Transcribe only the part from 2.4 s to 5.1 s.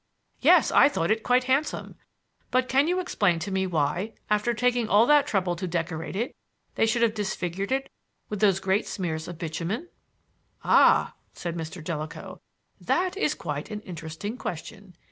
But can you explain to me why, after taking all